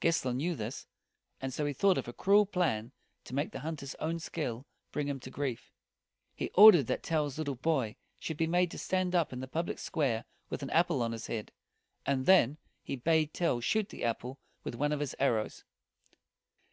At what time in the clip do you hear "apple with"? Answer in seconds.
14.02-14.74